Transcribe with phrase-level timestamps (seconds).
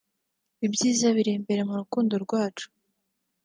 [0.65, 2.67] Ibyiza biri imbere mu rukundo rwacu”